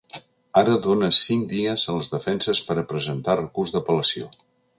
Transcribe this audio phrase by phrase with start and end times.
[0.61, 4.33] Ara dóna cinc dies a les defenses per a presentar recurs d’apel·lació.